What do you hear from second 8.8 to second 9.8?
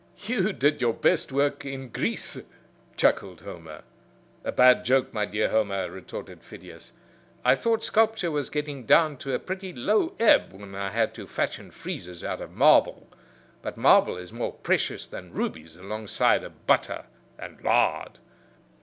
down to a pretty